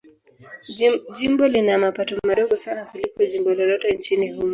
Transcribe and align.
Jimbo 1.15 1.43
lina 1.47 1.77
mapato 1.83 2.11
madogo 2.29 2.57
sana 2.57 2.85
kuliko 2.85 3.25
jimbo 3.25 3.53
lolote 3.53 3.89
nchini 3.91 4.31
humo. 4.33 4.49